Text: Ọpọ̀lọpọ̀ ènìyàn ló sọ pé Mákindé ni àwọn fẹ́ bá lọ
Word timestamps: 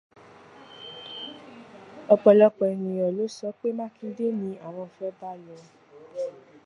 Ọpọ̀lọpọ̀ 2.13 2.65
ènìyàn 2.73 3.13
ló 3.17 3.25
sọ 3.37 3.47
pé 3.59 3.67
Mákindé 3.77 4.25
ni 4.39 4.49
àwọn 4.67 4.87
fẹ́ 4.95 5.09
bá 5.19 5.31
lọ 5.45 5.55